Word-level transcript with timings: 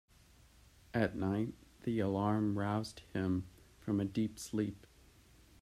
At 0.95 1.15
night 1.15 1.53
the 1.83 1.99
alarm 1.99 2.57
roused 2.57 3.03
him 3.13 3.45
from 3.77 3.99
a 3.99 4.03
deep 4.05 4.39
sleep. 4.39 4.87